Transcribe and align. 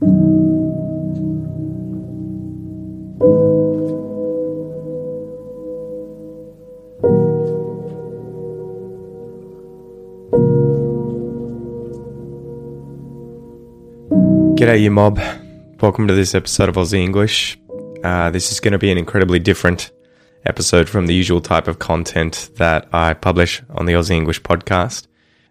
G'day, 0.00 0.08
you 14.80 14.90
mob. 14.90 15.20
Welcome 15.82 16.08
to 16.08 16.14
this 16.14 16.34
episode 16.34 16.70
of 16.70 16.76
Aussie 16.76 16.94
English. 16.94 17.58
Uh, 18.02 18.30
this 18.30 18.50
is 18.50 18.58
going 18.58 18.72
to 18.72 18.78
be 18.78 18.90
an 18.90 18.96
incredibly 18.96 19.38
different 19.38 19.90
episode 20.46 20.88
from 20.88 21.08
the 21.08 21.14
usual 21.14 21.42
type 21.42 21.68
of 21.68 21.78
content 21.78 22.48
that 22.54 22.88
I 22.94 23.12
publish 23.12 23.60
on 23.68 23.84
the 23.84 23.92
Aussie 23.92 24.12
English 24.12 24.40
podcast. 24.40 25.08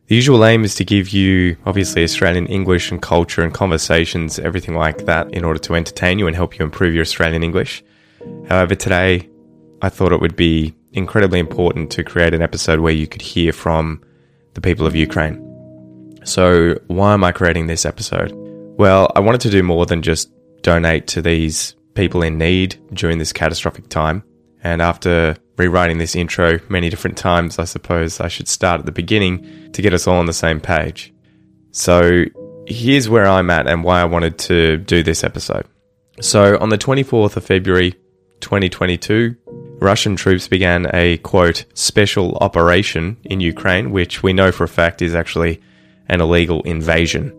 The 0.09 0.15
usual 0.15 0.43
aim 0.43 0.63
is 0.63 0.73
to 0.73 0.83
give 0.83 1.09
you, 1.09 1.55
obviously, 1.67 2.03
Australian 2.03 2.47
English 2.47 2.89
and 2.89 2.99
culture 2.99 3.43
and 3.43 3.53
conversations, 3.53 4.39
everything 4.39 4.73
like 4.73 5.05
that, 5.05 5.31
in 5.35 5.45
order 5.45 5.59
to 5.59 5.75
entertain 5.75 6.17
you 6.17 6.25
and 6.25 6.35
help 6.35 6.57
you 6.57 6.65
improve 6.65 6.95
your 6.95 7.03
Australian 7.03 7.43
English. 7.43 7.83
However, 8.47 8.73
today 8.73 9.29
I 9.83 9.89
thought 9.89 10.11
it 10.11 10.19
would 10.19 10.35
be 10.35 10.73
incredibly 10.93 11.37
important 11.37 11.91
to 11.91 12.03
create 12.03 12.33
an 12.33 12.41
episode 12.41 12.79
where 12.79 12.91
you 12.91 13.05
could 13.05 13.21
hear 13.21 13.53
from 13.53 14.01
the 14.55 14.61
people 14.61 14.87
of 14.87 14.95
Ukraine. 14.95 15.37
So, 16.23 16.79
why 16.87 17.13
am 17.13 17.23
I 17.23 17.31
creating 17.31 17.67
this 17.67 17.85
episode? 17.85 18.33
Well, 18.79 19.11
I 19.15 19.19
wanted 19.19 19.41
to 19.41 19.51
do 19.51 19.61
more 19.61 19.85
than 19.85 20.01
just 20.01 20.31
donate 20.63 21.05
to 21.09 21.21
these 21.21 21.75
people 21.93 22.23
in 22.23 22.39
need 22.39 22.77
during 22.93 23.19
this 23.19 23.31
catastrophic 23.31 23.89
time. 23.89 24.23
And 24.63 24.81
after 24.81 25.35
rewriting 25.57 25.97
this 25.97 26.15
intro 26.15 26.59
many 26.69 26.89
different 26.89 27.17
times, 27.17 27.59
I 27.59 27.65
suppose 27.65 28.19
I 28.19 28.27
should 28.27 28.47
start 28.47 28.79
at 28.79 28.85
the 28.85 28.91
beginning 28.91 29.71
to 29.73 29.81
get 29.81 29.93
us 29.93 30.07
all 30.07 30.17
on 30.17 30.25
the 30.25 30.33
same 30.33 30.59
page. 30.59 31.13
So 31.71 32.23
here's 32.65 33.09
where 33.09 33.27
I'm 33.27 33.49
at 33.49 33.67
and 33.67 33.83
why 33.83 34.01
I 34.01 34.05
wanted 34.05 34.37
to 34.39 34.77
do 34.77 35.03
this 35.03 35.23
episode. 35.23 35.65
So 36.21 36.57
on 36.59 36.69
the 36.69 36.77
24th 36.77 37.37
of 37.37 37.45
February 37.45 37.91
2022, 38.41 39.35
Russian 39.81 40.15
troops 40.15 40.47
began 40.47 40.87
a 40.93 41.17
quote 41.17 41.65
special 41.73 42.37
operation 42.41 43.17
in 43.23 43.39
Ukraine, 43.39 43.91
which 43.91 44.23
we 44.23 44.33
know 44.33 44.51
for 44.51 44.65
a 44.65 44.67
fact 44.67 45.01
is 45.01 45.15
actually 45.15 45.61
an 46.07 46.21
illegal 46.21 46.61
invasion 46.63 47.33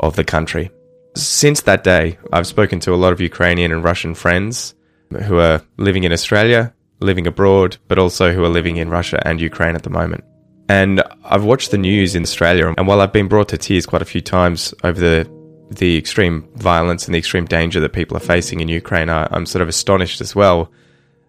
of 0.00 0.16
the 0.16 0.24
country. 0.24 0.70
Since 1.16 1.62
that 1.62 1.84
day, 1.84 2.18
I've 2.32 2.46
spoken 2.46 2.80
to 2.80 2.92
a 2.92 2.96
lot 2.96 3.12
of 3.12 3.20
Ukrainian 3.20 3.72
and 3.72 3.82
Russian 3.82 4.14
friends 4.14 4.74
who 5.10 5.38
are 5.38 5.62
living 5.76 6.04
in 6.04 6.12
Australia, 6.12 6.72
living 7.00 7.26
abroad, 7.26 7.76
but 7.88 7.98
also 7.98 8.32
who 8.32 8.44
are 8.44 8.48
living 8.48 8.76
in 8.76 8.88
Russia 8.88 9.20
and 9.26 9.40
Ukraine 9.40 9.74
at 9.74 9.82
the 9.82 9.90
moment. 9.90 10.24
And 10.68 11.02
I've 11.24 11.44
watched 11.44 11.70
the 11.70 11.78
news 11.78 12.14
in 12.14 12.22
Australia, 12.22 12.74
and 12.76 12.86
while 12.86 13.00
I've 13.00 13.12
been 13.12 13.28
brought 13.28 13.48
to 13.48 13.58
tears 13.58 13.86
quite 13.86 14.02
a 14.02 14.06
few 14.06 14.20
times 14.20 14.74
over 14.84 15.00
the 15.00 15.38
the 15.70 15.98
extreme 15.98 16.48
violence 16.56 17.04
and 17.04 17.14
the 17.14 17.18
extreme 17.18 17.44
danger 17.44 17.78
that 17.78 17.92
people 17.92 18.16
are 18.16 18.20
facing 18.20 18.60
in 18.60 18.68
Ukraine, 18.68 19.10
I, 19.10 19.28
I'm 19.30 19.44
sort 19.44 19.60
of 19.60 19.68
astonished 19.68 20.22
as 20.22 20.34
well 20.34 20.72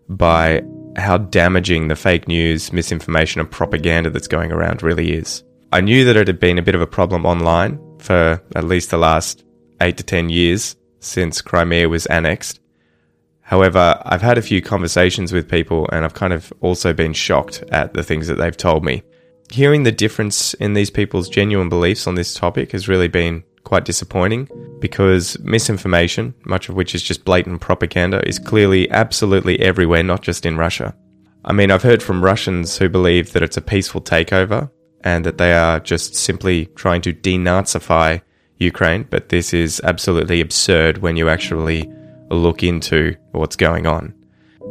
by 0.07 0.63
how 0.95 1.17
damaging 1.17 1.87
the 1.87 1.95
fake 1.95 2.27
news, 2.27 2.71
misinformation, 2.71 3.41
and 3.41 3.51
propaganda 3.51 4.09
that's 4.09 4.27
going 4.27 4.51
around 4.51 4.81
really 4.81 5.11
is. 5.11 5.43
I 5.71 5.81
knew 5.81 6.05
that 6.05 6.15
it 6.15 6.27
had 6.27 6.39
been 6.39 6.57
a 6.57 6.63
bit 6.63 6.75
of 6.75 6.81
a 6.81 6.87
problem 6.87 7.25
online 7.25 7.79
for 7.99 8.41
at 8.55 8.63
least 8.63 8.89
the 8.89 8.97
last 8.97 9.43
eight 9.81 9.97
to 9.97 10.03
10 10.03 10.29
years 10.29 10.75
since 10.99 11.41
Crimea 11.41 11.87
was 11.89 12.05
annexed. 12.07 12.58
However, 13.49 13.99
I've 14.05 14.21
had 14.21 14.37
a 14.37 14.43
few 14.43 14.61
conversations 14.61 15.33
with 15.33 15.49
people 15.49 15.89
and 15.91 16.05
I've 16.05 16.13
kind 16.13 16.33
of 16.33 16.53
also 16.61 16.93
been 16.93 17.13
shocked 17.13 17.63
at 17.71 17.95
the 17.95 18.03
things 18.03 18.27
that 18.27 18.35
they've 18.35 18.55
told 18.55 18.85
me. 18.85 19.01
Hearing 19.51 19.81
the 19.81 19.91
difference 19.91 20.53
in 20.53 20.75
these 20.75 20.91
people's 20.91 21.27
genuine 21.27 21.67
beliefs 21.67 22.05
on 22.05 22.13
this 22.13 22.35
topic 22.35 22.73
has 22.73 22.87
really 22.87 23.07
been 23.07 23.43
quite 23.63 23.85
disappointing 23.85 24.47
because 24.79 25.35
misinformation, 25.39 26.35
much 26.45 26.69
of 26.69 26.75
which 26.75 26.93
is 26.93 27.01
just 27.01 27.25
blatant 27.25 27.59
propaganda, 27.59 28.21
is 28.27 28.37
clearly 28.37 28.87
absolutely 28.91 29.59
everywhere, 29.61 30.03
not 30.03 30.21
just 30.21 30.45
in 30.45 30.55
Russia. 30.55 30.95
I 31.43 31.51
mean, 31.51 31.71
I've 31.71 31.81
heard 31.81 32.03
from 32.03 32.23
Russians 32.23 32.77
who 32.77 32.87
believe 32.87 33.33
that 33.33 33.41
it's 33.41 33.57
a 33.57 33.61
peaceful 33.61 34.01
takeover 34.01 34.69
and 35.03 35.25
that 35.25 35.39
they 35.39 35.53
are 35.53 35.79
just 35.79 36.13
simply 36.13 36.67
trying 36.75 37.01
to 37.01 37.13
denazify 37.13 38.21
Ukraine, 38.57 39.07
but 39.09 39.29
this 39.29 39.55
is 39.55 39.81
absolutely 39.83 40.39
absurd 40.39 40.99
when 40.99 41.17
you 41.17 41.29
actually 41.29 41.91
look 42.29 42.63
into 42.63 43.15
what's 43.31 43.55
going 43.55 43.85
on. 43.87 44.13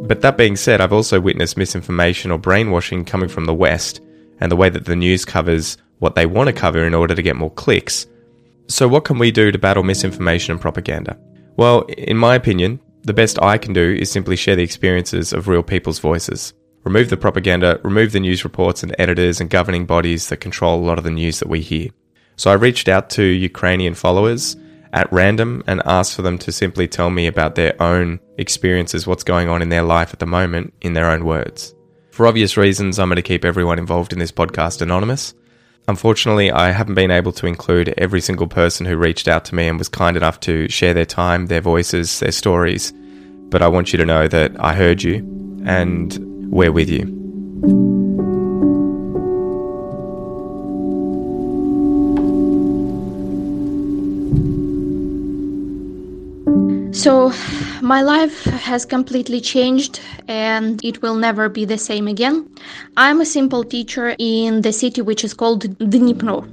But 0.02 0.20
that 0.20 0.36
being 0.36 0.56
said, 0.56 0.80
I've 0.80 0.92
also 0.92 1.20
witnessed 1.20 1.56
misinformation 1.56 2.30
or 2.30 2.38
brainwashing 2.38 3.04
coming 3.04 3.28
from 3.28 3.46
the 3.46 3.54
West 3.54 4.00
and 4.40 4.50
the 4.50 4.56
way 4.56 4.68
that 4.68 4.84
the 4.84 4.96
news 4.96 5.24
covers 5.24 5.76
what 5.98 6.14
they 6.14 6.26
want 6.26 6.46
to 6.48 6.52
cover 6.52 6.86
in 6.86 6.94
order 6.94 7.14
to 7.14 7.22
get 7.22 7.36
more 7.36 7.50
clicks. 7.50 8.06
So, 8.68 8.86
what 8.86 9.04
can 9.04 9.18
we 9.18 9.30
do 9.30 9.50
to 9.50 9.58
battle 9.58 9.82
misinformation 9.82 10.52
and 10.52 10.60
propaganda? 10.60 11.18
Well, 11.56 11.82
in 11.82 12.16
my 12.16 12.34
opinion, 12.34 12.80
the 13.02 13.14
best 13.14 13.40
I 13.42 13.58
can 13.58 13.72
do 13.72 13.96
is 13.98 14.10
simply 14.10 14.36
share 14.36 14.56
the 14.56 14.62
experiences 14.62 15.32
of 15.32 15.48
real 15.48 15.62
people's 15.62 15.98
voices. 15.98 16.52
Remove 16.84 17.10
the 17.10 17.16
propaganda, 17.16 17.80
remove 17.82 18.12
the 18.12 18.20
news 18.20 18.44
reports 18.44 18.82
and 18.82 18.94
editors 18.98 19.40
and 19.40 19.50
governing 19.50 19.86
bodies 19.86 20.28
that 20.28 20.38
control 20.38 20.78
a 20.78 20.84
lot 20.84 20.98
of 20.98 21.04
the 21.04 21.10
news 21.10 21.40
that 21.40 21.48
we 21.48 21.60
hear. 21.60 21.88
So 22.36 22.50
I 22.50 22.54
reached 22.54 22.88
out 22.88 23.10
to 23.10 23.22
Ukrainian 23.22 23.94
followers 23.94 24.56
at 24.92 25.12
random 25.12 25.62
and 25.66 25.82
ask 25.84 26.14
for 26.14 26.22
them 26.22 26.38
to 26.38 26.52
simply 26.52 26.88
tell 26.88 27.10
me 27.10 27.26
about 27.26 27.54
their 27.54 27.80
own 27.82 28.20
experiences, 28.38 29.06
what's 29.06 29.24
going 29.24 29.48
on 29.48 29.62
in 29.62 29.68
their 29.68 29.82
life 29.82 30.12
at 30.12 30.18
the 30.18 30.26
moment, 30.26 30.72
in 30.80 30.92
their 30.92 31.10
own 31.10 31.24
words. 31.24 31.74
For 32.10 32.26
obvious 32.26 32.56
reasons, 32.56 32.98
I'm 32.98 33.08
going 33.08 33.16
to 33.16 33.22
keep 33.22 33.44
everyone 33.44 33.78
involved 33.78 34.12
in 34.12 34.18
this 34.18 34.32
podcast 34.32 34.82
anonymous. 34.82 35.34
Unfortunately, 35.86 36.50
I 36.50 36.70
haven't 36.70 36.96
been 36.96 37.10
able 37.10 37.32
to 37.32 37.46
include 37.46 37.94
every 37.96 38.20
single 38.20 38.46
person 38.46 38.84
who 38.86 38.96
reached 38.96 39.28
out 39.28 39.44
to 39.46 39.54
me 39.54 39.68
and 39.68 39.78
was 39.78 39.88
kind 39.88 40.16
enough 40.16 40.40
to 40.40 40.68
share 40.68 40.94
their 40.94 41.06
time, 41.06 41.46
their 41.46 41.60
voices, 41.60 42.18
their 42.20 42.32
stories. 42.32 42.92
But 43.50 43.62
I 43.62 43.68
want 43.68 43.92
you 43.92 43.96
to 43.98 44.04
know 44.04 44.28
that 44.28 44.52
I 44.60 44.74
heard 44.74 45.02
you 45.02 45.16
and 45.64 46.50
we're 46.50 46.72
with 46.72 46.90
you. 46.90 48.07
So, 56.92 57.32
my 57.82 58.02
life 58.02 58.44
has 58.44 58.84
completely 58.84 59.40
changed 59.40 60.00
and 60.26 60.82
it 60.82 61.02
will 61.02 61.16
never 61.16 61.48
be 61.48 61.64
the 61.64 61.78
same 61.78 62.08
again. 62.08 62.48
I'm 62.96 63.20
a 63.20 63.26
simple 63.26 63.62
teacher 63.62 64.16
in 64.18 64.62
the 64.62 64.72
city 64.72 65.02
which 65.02 65.22
is 65.22 65.34
called 65.34 65.64
Dnipro. 65.78 66.46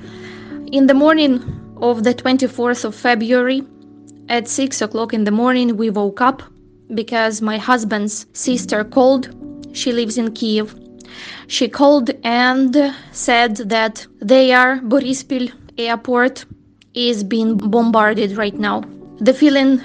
In 0.72 0.88
the 0.88 0.94
morning 0.94 1.41
of 1.81 2.03
the 2.03 2.13
24th 2.13 2.85
of 2.85 2.95
February, 2.95 3.63
at 4.29 4.47
6 4.47 4.81
o'clock 4.81 5.13
in 5.13 5.24
the 5.24 5.31
morning, 5.31 5.78
we 5.78 5.90
woke 5.90 6.19
up 6.22 6.44
because 6.94 7.41
my 7.41 7.57
husband's 7.57 8.25
sister 8.34 8.84
called. 8.84 9.29
She 9.74 9.94
lives 9.94 10.18
in 10.18 10.34
Kiev. 10.34 10.75
She 11.47 11.68
called 11.69 12.12
and 12.24 12.94
said 13.12 13.57
that 13.57 14.06
their 14.19 14.79
Borispil 14.81 15.51
airport 15.78 16.45
is 16.94 17.24
being 17.24 17.57
bombarded 17.57 18.38
right 18.38 18.56
now. 18.56 18.84
The 19.19 19.34
feeling 19.34 19.81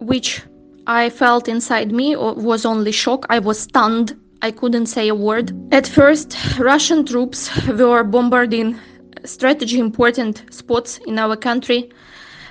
which 0.00 0.42
I 0.86 1.10
felt 1.10 1.48
inside 1.48 1.92
me 1.92 2.16
was 2.16 2.64
only 2.64 2.92
shock. 2.92 3.26
I 3.30 3.38
was 3.38 3.60
stunned. 3.60 4.18
I 4.42 4.50
couldn't 4.50 4.86
say 4.86 5.08
a 5.08 5.14
word. 5.14 5.52
At 5.72 5.86
first, 5.86 6.36
Russian 6.58 7.04
troops 7.04 7.50
were 7.68 8.02
bombarding 8.04 8.74
uh, 8.74 8.78
strategy 9.26 9.78
important 9.78 10.42
spots 10.50 10.98
in 11.06 11.18
our 11.18 11.36
country, 11.36 11.90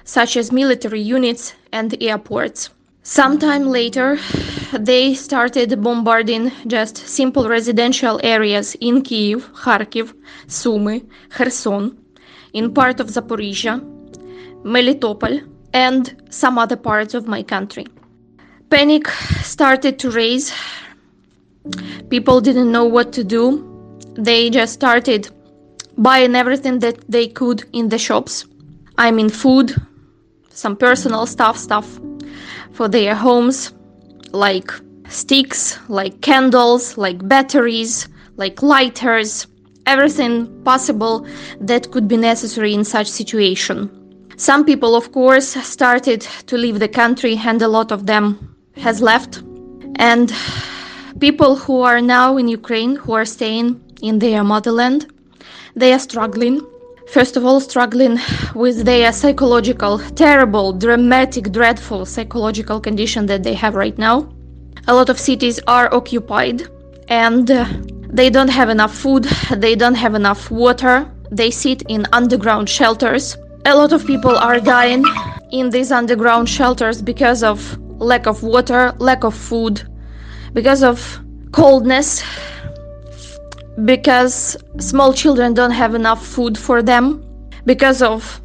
such 0.03 0.37
as 0.37 0.51
military 0.51 1.01
units 1.01 1.53
and 1.73 1.95
airports. 2.01 2.69
Sometime 3.01 3.65
later, 3.65 4.19
they 4.71 5.15
started 5.15 5.81
bombarding 5.81 6.51
just 6.67 6.97
simple 6.97 7.49
residential 7.49 8.19
areas 8.23 8.75
in 8.81 9.01
Kiev, 9.01 9.51
Kharkiv, 9.53 10.13
Sumy, 10.47 11.03
Kherson, 11.29 11.97
in 12.53 12.71
part 12.71 12.99
of 12.99 13.07
Zaporizhia, 13.07 13.81
Melitopol, 14.63 15.41
and 15.73 16.21
some 16.29 16.57
other 16.57 16.75
parts 16.75 17.13
of 17.13 17.27
my 17.27 17.43
country. 17.43 17.85
Panic 18.69 19.07
started 19.43 19.99
to 19.99 20.11
raise. 20.11 20.53
People 22.09 22.41
didn't 22.41 22.71
know 22.71 22.85
what 22.85 23.11
to 23.13 23.23
do. 23.23 23.65
They 24.13 24.49
just 24.49 24.73
started 24.73 25.29
buying 25.97 26.35
everything 26.35 26.79
that 26.79 26.99
they 27.09 27.27
could 27.27 27.63
in 27.73 27.89
the 27.89 27.97
shops. 27.97 28.45
I 28.97 29.11
mean, 29.11 29.29
food, 29.29 29.75
some 30.49 30.75
personal 30.75 31.25
stuff, 31.25 31.57
stuff 31.57 31.99
for 32.71 32.87
their 32.87 33.15
homes, 33.15 33.73
like 34.31 34.71
sticks, 35.09 35.79
like 35.89 36.21
candles, 36.21 36.97
like 36.97 37.27
batteries, 37.27 38.07
like 38.37 38.61
lighters, 38.61 39.47
everything 39.85 40.63
possible 40.63 41.25
that 41.59 41.91
could 41.91 42.07
be 42.07 42.17
necessary 42.17 42.73
in 42.73 42.83
such 42.83 43.07
situation. 43.07 43.98
Some 44.39 44.63
people, 44.63 44.95
of 44.95 45.11
course, 45.11 45.49
started 45.67 46.21
to 46.47 46.55
leave 46.55 46.79
the 46.79 46.87
country, 46.87 47.37
and 47.45 47.61
a 47.61 47.67
lot 47.67 47.91
of 47.91 48.05
them 48.05 48.55
has 48.77 49.01
left. 49.01 49.43
And 49.97 50.33
people 51.19 51.57
who 51.57 51.81
are 51.81 51.99
now 51.99 52.37
in 52.37 52.47
Ukraine, 52.47 52.95
who 52.95 53.11
are 53.11 53.25
staying 53.25 53.81
in 54.01 54.19
their 54.19 54.45
motherland, 54.45 55.11
they 55.75 55.91
are 55.91 55.99
struggling. 55.99 56.65
First 57.09 57.35
of 57.35 57.45
all, 57.45 57.59
struggling 57.59 58.17
with 58.55 58.85
their 58.85 59.11
psychological, 59.11 59.99
terrible, 60.15 60.71
dramatic, 60.71 61.51
dreadful 61.51 62.05
psychological 62.05 62.79
condition 62.79 63.25
that 63.25 63.43
they 63.43 63.55
have 63.55 63.75
right 63.75 63.97
now. 63.97 64.31
A 64.87 64.93
lot 64.93 65.09
of 65.09 65.19
cities 65.19 65.59
are 65.67 65.93
occupied 65.93 66.65
and 67.09 67.51
uh, 67.51 67.65
they 68.07 68.29
don't 68.29 68.47
have 68.59 68.69
enough 68.69 68.95
food, 68.95 69.25
they 69.57 69.75
don't 69.75 69.95
have 69.95 70.15
enough 70.15 70.49
water, 70.49 71.11
they 71.29 71.51
sit 71.51 71.81
in 71.89 72.07
underground 72.13 72.69
shelters. 72.69 73.35
A 73.69 73.75
lot 73.75 73.93
of 73.93 74.03
people 74.03 74.35
are 74.35 74.59
dying 74.59 75.03
in 75.51 75.69
these 75.69 75.91
underground 75.91 76.49
shelters 76.49 77.03
because 77.03 77.43
of 77.43 77.77
lack 77.99 78.25
of 78.25 78.41
water, 78.41 78.95
lack 78.97 79.23
of 79.23 79.35
food, 79.35 79.87
because 80.53 80.81
of 80.81 81.19
coldness, 81.51 82.23
because 83.85 84.57
small 84.79 85.13
children 85.13 85.53
don't 85.53 85.69
have 85.69 85.93
enough 85.93 86.25
food 86.25 86.57
for 86.57 86.81
them, 86.81 87.23
because 87.65 88.01
of 88.01 88.41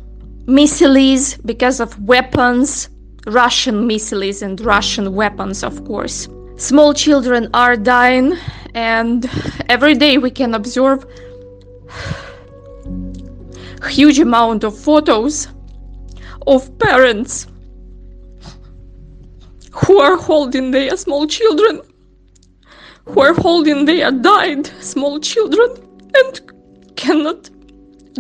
missiles, 0.47 1.39
because 1.39 1.81
of 1.81 1.99
weapons, 2.03 2.91
Russian 3.27 3.87
missiles 3.87 4.43
and 4.43 4.61
Russian 4.61 5.15
weapons, 5.15 5.65
of 5.65 5.87
course. 5.87 6.29
Small 6.57 6.93
children 6.93 7.49
are 7.55 7.77
dying, 7.79 8.35
and 8.75 9.25
every 9.71 9.95
day 9.95 10.19
we 10.19 10.31
can 10.31 10.55
observe 10.55 11.07
huge 13.89 14.19
amount 14.19 14.65
of 14.65 14.79
photos 14.79 15.49
of 16.47 16.79
parents 16.79 17.47
who 19.73 19.99
are 19.99 20.17
holding 20.17 20.71
their 20.71 20.97
small 20.97 21.27
children 21.27 21.81
who 23.07 23.21
are 23.21 23.35
holding 23.35 23.85
their 23.85 24.11
died 24.11 24.67
small 24.81 25.21
children 25.21 25.71
and 26.15 26.97
cannot 26.97 27.51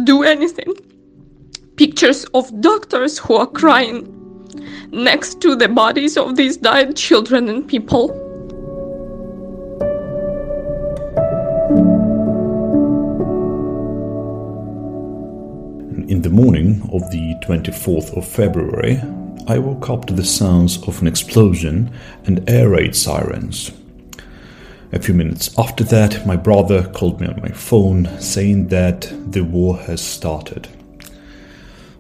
do 0.05 0.23
anything. 0.23 0.75
Pictures 1.77 2.25
of 2.35 2.61
doctors 2.61 3.19
who 3.19 3.35
are 3.35 3.47
crying 3.47 4.11
next 4.93 5.41
to 5.41 5.57
the 5.57 5.69
bodies 5.69 6.17
of 6.17 6.37
these 6.37 6.57
died 6.57 6.97
children 6.97 7.49
and 7.49 7.67
people. 7.67 8.24
Of 16.95 17.11
the 17.11 17.35
24th 17.43 18.17
of 18.17 18.27
February, 18.27 19.01
I 19.49 19.59
woke 19.59 19.91
up 19.91 20.07
to 20.07 20.15
the 20.15 20.25
sounds 20.25 20.81
of 20.87 21.01
an 21.01 21.09
explosion 21.09 21.93
and 22.25 22.49
air 22.49 22.69
raid 22.69 22.95
sirens. 22.95 23.73
A 24.93 25.01
few 25.01 25.13
minutes 25.13 25.51
after 25.59 25.83
that, 25.85 26.25
my 26.25 26.37
brother 26.37 26.87
called 26.89 27.21
me 27.21 27.27
on 27.27 27.43
my 27.43 27.49
phone 27.49 28.09
saying 28.21 28.69
that 28.69 29.13
the 29.33 29.43
war 29.43 29.77
has 29.79 30.01
started. 30.01 30.69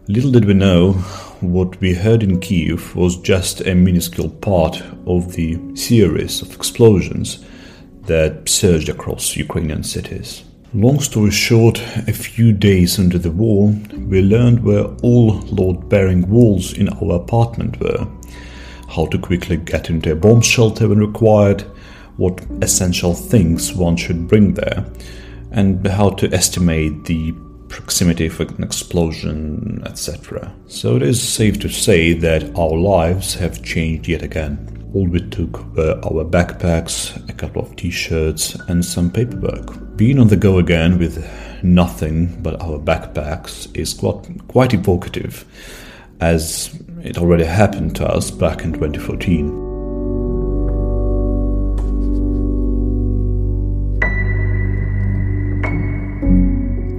Little 0.06 0.30
did 0.30 0.44
we 0.44 0.54
know, 0.54 0.92
what 1.40 1.80
we 1.80 1.94
heard 1.94 2.22
in 2.22 2.38
Kiev 2.38 2.94
was 2.94 3.16
just 3.16 3.62
a 3.62 3.74
minuscule 3.74 4.30
part 4.30 4.80
of 5.06 5.32
the 5.32 5.58
series 5.74 6.40
of 6.40 6.54
explosions 6.54 7.44
that 8.02 8.48
surged 8.48 8.88
across 8.88 9.36
Ukrainian 9.36 9.82
cities. 9.82 10.44
Long 10.76 10.98
story 10.98 11.30
short, 11.30 11.78
a 12.08 12.12
few 12.12 12.52
days 12.52 12.98
into 12.98 13.16
the 13.16 13.30
war, 13.30 13.68
we 13.96 14.20
learned 14.22 14.64
where 14.64 14.86
all 15.04 15.38
load 15.42 15.88
bearing 15.88 16.28
walls 16.28 16.72
in 16.72 16.88
our 16.88 17.12
apartment 17.14 17.78
were, 17.78 18.08
how 18.88 19.06
to 19.06 19.18
quickly 19.18 19.56
get 19.56 19.88
into 19.88 20.10
a 20.10 20.16
bomb 20.16 20.40
shelter 20.40 20.88
when 20.88 20.98
required, 20.98 21.60
what 22.16 22.44
essential 22.60 23.14
things 23.14 23.72
one 23.72 23.96
should 23.96 24.26
bring 24.26 24.54
there, 24.54 24.84
and 25.52 25.86
how 25.86 26.10
to 26.10 26.34
estimate 26.34 27.04
the 27.04 27.32
proximity 27.68 28.26
of 28.26 28.40
an 28.40 28.64
explosion, 28.64 29.80
etc. 29.86 30.52
So 30.66 30.96
it 30.96 31.02
is 31.02 31.22
safe 31.22 31.60
to 31.60 31.68
say 31.68 32.14
that 32.14 32.58
our 32.58 32.76
lives 32.76 33.34
have 33.34 33.62
changed 33.62 34.08
yet 34.08 34.22
again. 34.22 34.73
All 34.94 35.08
we 35.08 35.18
took 35.28 35.74
were 35.74 35.98
our 36.04 36.24
backpacks, 36.24 37.16
a 37.28 37.32
couple 37.32 37.60
of 37.62 37.74
t 37.74 37.90
shirts, 37.90 38.54
and 38.68 38.84
some 38.84 39.10
paperwork. 39.10 39.96
Being 39.96 40.20
on 40.20 40.28
the 40.28 40.36
go 40.36 40.58
again 40.58 41.00
with 41.00 41.18
nothing 41.64 42.40
but 42.40 42.62
our 42.62 42.78
backpacks 42.78 43.66
is 43.76 43.92
quite, 43.92 44.46
quite 44.46 44.72
evocative, 44.72 45.44
as 46.20 46.80
it 47.02 47.18
already 47.18 47.42
happened 47.42 47.96
to 47.96 48.06
us 48.06 48.30
back 48.30 48.62
in 48.62 48.72
2014. 48.72 49.64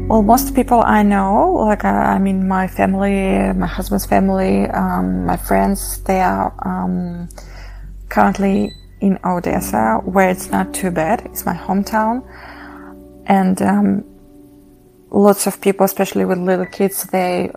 Well, 0.10 0.22
most 0.22 0.54
people 0.54 0.84
I 0.86 1.02
know, 1.02 1.54
like 1.66 1.86
uh, 1.86 1.88
I 1.88 2.20
mean, 2.20 2.46
my 2.46 2.68
family, 2.68 3.54
my 3.54 3.68
husband's 3.68 4.06
family, 4.06 4.66
um, 4.66 5.26
my 5.26 5.38
friends, 5.38 6.02
they 6.04 6.20
are 6.20 6.54
um, 6.66 7.30
currently 8.16 8.72
in 9.02 9.20
Odessa, 9.26 10.00
where 10.06 10.30
it's 10.30 10.50
not 10.50 10.74
too 10.74 10.90
bad. 10.90 11.22
It's 11.26 11.46
my 11.46 11.54
hometown, 11.54 12.24
and 13.26 13.62
um, 13.62 13.88
lots 15.12 15.48
of 15.48 15.60
people, 15.60 15.84
especially 15.84 16.24
with 16.24 16.38
little 16.38 16.66
kids, 16.66 17.04
they 17.18 17.52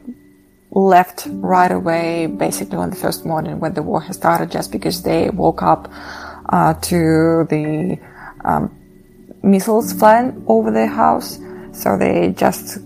left 0.73 1.29
right 1.31 1.71
away, 1.71 2.27
basically 2.27 2.77
on 2.77 2.91
the 2.91 2.97
first 2.97 3.25
morning 3.25 3.61
when 3.61 3.73
the 3.75 3.85
war 3.85 4.01
has 4.01 4.17
started, 4.17 4.51
just 4.51 4.73
because 4.73 5.03
they 5.03 5.31
woke 5.31 5.63
up 5.63 5.89
uh, 6.49 6.75
to 6.91 7.47
the 7.55 7.97
um, 8.45 8.65
missiles 9.45 9.93
flying 9.93 10.45
over 10.49 10.73
their 10.73 10.89
house 10.89 11.39
so 11.73 11.97
they 11.97 12.35
just 12.37 12.79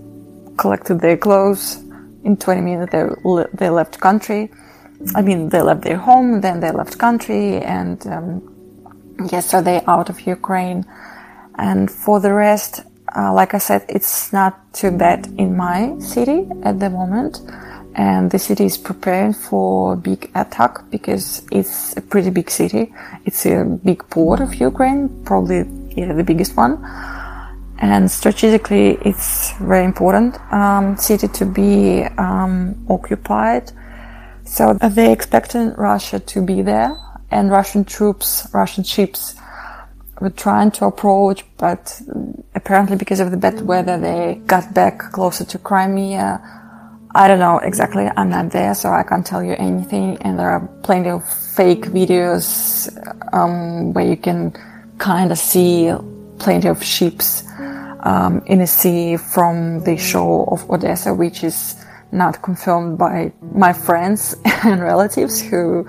collected 0.58 1.00
their 1.00 1.16
clothes. 1.16 1.82
In 2.24 2.36
20 2.36 2.60
minutes, 2.60 2.92
they, 2.92 3.04
they 3.54 3.70
left 3.70 3.98
country. 3.98 4.50
I 5.14 5.22
mean, 5.22 5.48
they 5.48 5.62
left 5.62 5.82
their 5.82 5.96
home, 5.96 6.40
then 6.40 6.60
they 6.60 6.70
left 6.70 6.98
country, 6.98 7.58
and 7.58 8.06
um, 8.06 8.26
yes, 9.32 9.50
so 9.50 9.60
they 9.60 9.82
out 9.86 10.08
of 10.10 10.26
Ukraine. 10.26 10.84
And 11.56 11.90
for 11.90 12.20
the 12.20 12.32
rest, 12.32 12.80
uh, 13.16 13.32
like 13.32 13.54
I 13.54 13.58
said, 13.58 13.84
it's 13.88 14.32
not 14.32 14.72
too 14.72 14.90
bad 14.90 15.26
in 15.38 15.56
my 15.56 15.98
city 15.98 16.46
at 16.62 16.80
the 16.80 16.88
moment. 16.88 17.40
And 17.94 18.30
the 18.30 18.38
city 18.38 18.64
is 18.64 18.78
preparing 18.78 19.34
for 19.34 19.96
big 19.96 20.30
attack 20.34 20.78
because 20.90 21.42
it's 21.52 21.94
a 21.96 22.00
pretty 22.00 22.30
big 22.30 22.50
city. 22.50 22.94
It's 23.26 23.44
a 23.44 23.64
big 23.64 24.08
port 24.08 24.40
of 24.40 24.54
Ukraine, 24.54 25.10
probably 25.24 25.66
yeah, 25.94 26.14
the 26.14 26.24
biggest 26.24 26.56
one 26.56 26.82
and 27.82 28.08
strategically 28.08 28.96
it's 29.04 29.52
very 29.58 29.84
important 29.84 30.40
um, 30.52 30.96
city 30.96 31.26
to 31.28 31.44
be 31.44 32.04
um, 32.16 32.74
occupied 32.88 33.72
so 34.56 34.62
they 34.74 35.10
expected 35.12 35.74
russia 35.76 36.18
to 36.32 36.38
be 36.50 36.58
there 36.62 36.92
and 37.30 37.50
russian 37.50 37.82
troops 37.84 38.28
russian 38.52 38.84
ships 38.84 39.34
were 40.22 40.30
trying 40.30 40.70
to 40.70 40.84
approach 40.86 41.44
but 41.58 42.00
apparently 42.54 42.96
because 42.96 43.18
of 43.18 43.30
the 43.32 43.36
bad 43.36 43.60
weather 43.62 43.98
they 43.98 44.40
got 44.46 44.72
back 44.72 44.98
closer 45.12 45.44
to 45.44 45.58
crimea. 45.58 46.40
I 47.14 47.28
don't 47.28 47.40
know 47.40 47.58
exactly. 47.58 48.08
I'm 48.16 48.30
not 48.30 48.50
there 48.52 48.74
so 48.74 48.90
i 48.90 49.02
can't 49.02 49.26
tell 49.26 49.42
you 49.42 49.54
anything. 49.58 50.16
And 50.22 50.38
there 50.38 50.50
are 50.50 50.66
plenty 50.82 51.10
of 51.10 51.22
fake 51.56 51.86
videos 51.86 52.56
um, 53.34 53.92
where 53.92 54.06
you 54.06 54.16
can 54.16 54.52
kind 54.98 55.32
of 55.32 55.38
see 55.38 55.92
plenty 56.38 56.68
of 56.68 56.82
ships 56.82 57.44
um, 58.04 58.42
in 58.46 58.60
a 58.60 58.66
sea 58.66 59.16
from 59.16 59.82
the 59.84 59.96
shore 59.96 60.48
of 60.52 60.68
Odessa, 60.70 61.12
which 61.12 61.44
is 61.44 61.81
not 62.12 62.42
confirmed 62.42 62.98
by 62.98 63.32
my 63.54 63.72
friends 63.72 64.36
and 64.44 64.82
relatives 64.82 65.40
who 65.40 65.86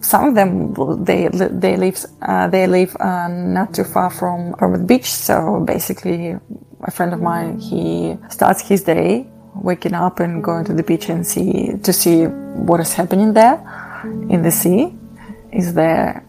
some 0.00 0.28
of 0.28 0.34
them 0.34 0.72
they 1.04 1.28
they 1.28 1.76
live 1.76 2.04
uh, 2.22 2.48
they 2.48 2.66
live 2.66 2.96
uh, 3.00 3.28
not 3.28 3.74
too 3.74 3.84
far 3.84 4.10
from 4.10 4.52
the 4.58 4.84
beach. 4.84 5.10
So 5.10 5.60
basically 5.60 6.36
a 6.82 6.90
friend 6.90 7.12
of 7.12 7.20
mine 7.20 7.58
he 7.58 8.16
starts 8.30 8.66
his 8.66 8.82
day 8.84 9.26
waking 9.54 9.94
up 9.94 10.20
and 10.20 10.42
going 10.42 10.64
to 10.64 10.72
the 10.72 10.82
beach 10.82 11.08
and 11.08 11.26
see 11.26 11.76
to 11.82 11.92
see 11.92 12.24
what 12.24 12.80
is 12.80 12.92
happening 12.94 13.32
there 13.34 13.58
in 14.30 14.42
the 14.42 14.50
sea. 14.50 14.94
Is 15.52 15.74
there 15.74 16.24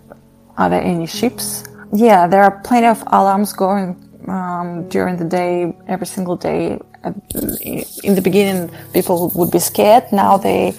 are 0.58 0.70
there 0.70 0.82
any 0.82 1.08
ships? 1.08 1.64
Yeah 1.94 2.28
there 2.28 2.44
are 2.44 2.60
plenty 2.62 2.88
of 2.88 3.02
alarms 3.08 3.54
going 3.54 3.96
um, 4.28 4.88
during 4.90 5.18
the 5.18 5.26
day, 5.26 5.76
every 5.88 6.08
single 6.08 6.36
day. 6.36 6.80
In 8.04 8.16
the 8.16 8.22
beginning, 8.22 8.70
people 8.94 9.32
would 9.36 9.52
be 9.52 9.60
scared. 9.60 10.04
Now 10.12 10.38
they 10.38 10.74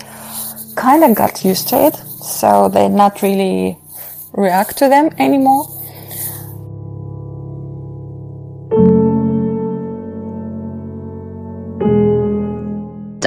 kind 0.76 1.04
of 1.04 1.14
got 1.16 1.44
used 1.44 1.68
to 1.68 1.86
it, 1.86 1.96
so 1.96 2.68
they 2.68 2.88
not 2.88 3.22
really 3.22 3.78
react 4.32 4.78
to 4.78 4.88
them 4.88 5.10
anymore. 5.18 5.66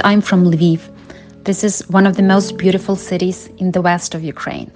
I'm 0.04 0.20
from 0.20 0.44
Lviv. 0.44 0.80
This 1.42 1.64
is 1.64 1.80
one 1.88 2.06
of 2.06 2.16
the 2.16 2.22
most 2.22 2.58
beautiful 2.58 2.94
cities 2.94 3.48
in 3.58 3.72
the 3.72 3.82
west 3.82 4.14
of 4.14 4.22
Ukraine. 4.22 4.70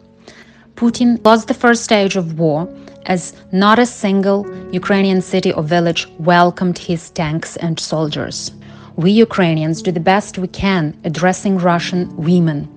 Putin 0.75 1.25
lost 1.25 1.47
the 1.47 1.54
first 1.54 1.85
stage 1.85 2.16
of 2.16 2.38
war 2.38 2.68
as 3.07 3.33
not 3.52 3.78
a 3.78 3.87
single 3.87 4.47
Ukrainian 4.73 5.21
city 5.21 5.52
or 5.52 5.62
village 5.62 6.09
welcomed 6.19 6.78
his 6.78 7.11
tanks 7.11 7.57
and 7.57 7.78
soldiers. 7.78 8.52
we 8.97 9.11
Ukrainians 9.11 9.80
do 9.80 9.90
the 9.92 10.09
best 10.12 10.37
we 10.37 10.49
can 10.49 10.95
addressing 11.04 11.57
Russian 11.57 12.14
women, 12.16 12.69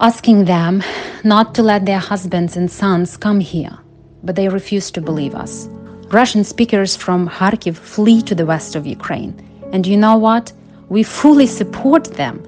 asking 0.00 0.46
them 0.46 0.82
not 1.22 1.54
to 1.54 1.62
let 1.62 1.86
their 1.86 1.98
husbands 1.98 2.56
and 2.56 2.68
sons 2.70 3.16
come 3.16 3.38
here, 3.38 3.78
but 4.24 4.34
they 4.34 4.48
refuse 4.48 4.90
to 4.92 5.00
believe 5.00 5.34
us. 5.34 5.68
Russian 6.10 6.44
speakers 6.44 6.96
from 6.96 7.28
Kharkiv 7.28 7.76
flee 7.76 8.20
to 8.22 8.34
the 8.34 8.46
west 8.46 8.74
of 8.74 8.86
Ukraine. 8.86 9.34
And 9.72 9.86
you 9.86 9.96
know 9.96 10.16
what? 10.16 10.52
We 10.88 11.02
fully 11.02 11.46
support 11.46 12.04
them. 12.14 12.44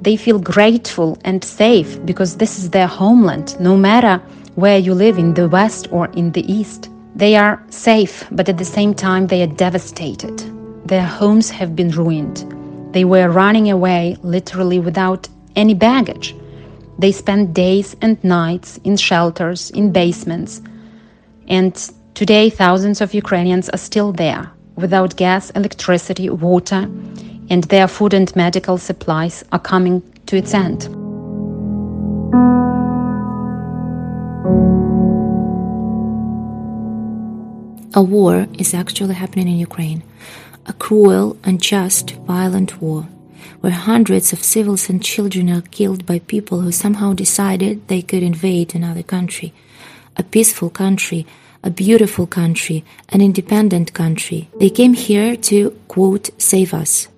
They 0.00 0.16
feel 0.16 0.38
grateful 0.38 1.18
and 1.24 1.44
safe 1.44 2.04
because 2.04 2.36
this 2.36 2.58
is 2.58 2.70
their 2.70 2.88
homeland, 2.88 3.48
no 3.60 3.76
matter 3.76 4.20
where 4.54 4.78
you 4.78 4.94
live 4.94 5.18
in 5.18 5.34
the 5.34 5.48
west 5.48 5.88
or 5.90 6.06
in 6.08 6.32
the 6.32 6.50
east. 6.52 6.90
They 7.14 7.36
are 7.36 7.62
safe, 7.70 8.24
but 8.30 8.48
at 8.48 8.58
the 8.58 8.64
same 8.64 8.94
time, 8.94 9.26
they 9.26 9.42
are 9.42 9.46
devastated. 9.64 10.38
Their 10.86 11.06
homes 11.06 11.50
have 11.50 11.76
been 11.76 11.90
ruined. 11.90 12.44
They 12.92 13.04
were 13.04 13.28
running 13.28 13.70
away 13.70 14.16
literally 14.22 14.78
without 14.78 15.28
any 15.56 15.74
baggage. 15.74 16.34
They 16.98 17.12
spent 17.12 17.54
days 17.54 17.96
and 18.00 18.22
nights 18.22 18.78
in 18.84 18.96
shelters, 18.96 19.70
in 19.70 19.92
basements, 19.92 20.62
and 21.48 21.74
Today, 22.14 22.48
thousands 22.48 23.00
of 23.00 23.12
Ukrainians 23.12 23.68
are 23.70 23.76
still 23.76 24.12
there, 24.12 24.48
without 24.76 25.16
gas, 25.16 25.50
electricity, 25.50 26.30
water, 26.30 26.88
and 27.50 27.64
their 27.64 27.88
food 27.88 28.14
and 28.14 28.34
medical 28.36 28.78
supplies 28.78 29.44
are 29.50 29.58
coming 29.58 30.00
to 30.26 30.36
its 30.36 30.54
end. 30.54 30.84
A 37.94 38.02
war 38.02 38.46
is 38.58 38.74
actually 38.74 39.14
happening 39.14 39.48
in 39.48 39.58
Ukraine. 39.58 40.02
A 40.66 40.72
cruel, 40.72 41.36
unjust, 41.44 42.12
violent 42.26 42.80
war, 42.82 43.02
where 43.60 43.72
hundreds 43.72 44.32
of 44.32 44.42
civils 44.42 44.88
and 44.90 45.02
children 45.02 45.48
are 45.50 45.62
killed 45.78 46.04
by 46.04 46.18
people 46.18 46.60
who 46.60 46.72
somehow 46.72 47.12
decided 47.12 47.86
they 47.86 48.02
could 48.02 48.22
invade 48.22 48.74
another 48.74 49.02
country. 49.02 49.52
A 50.16 50.22
peaceful 50.22 50.70
country 50.70 51.26
a 51.64 51.70
beautiful 51.70 52.26
country, 52.26 52.84
an 53.08 53.22
independent 53.22 53.94
country. 53.94 54.50
They 54.60 54.68
came 54.68 54.92
here 54.92 55.34
to, 55.48 55.70
quote, 55.88 56.28
save 56.36 56.74
us. 56.74 57.08